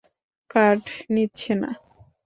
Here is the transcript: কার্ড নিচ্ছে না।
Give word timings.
কার্ড 0.49 0.83
নিচ্ছে 1.13 1.53
না। 1.61 1.69